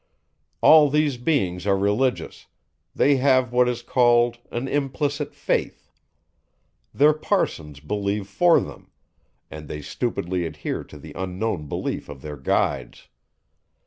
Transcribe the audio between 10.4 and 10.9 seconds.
adhere